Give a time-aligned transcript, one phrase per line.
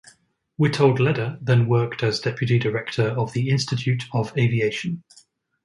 [0.59, 5.03] Witold Leder then worked as deputy director of the Institute of Aviation.